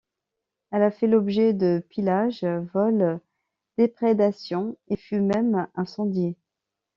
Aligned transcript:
Elle 0.71 0.81
a 0.81 0.89
fait 0.89 1.05
l’objet 1.05 1.53
de 1.53 1.85
pillages, 1.91 2.43
vols, 2.73 3.19
déprédations, 3.77 4.75
et 4.87 4.97
fut 4.97 5.21
même 5.21 5.67
incendiée. 5.75 6.37